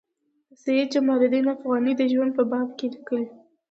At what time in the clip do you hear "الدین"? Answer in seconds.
1.25-1.45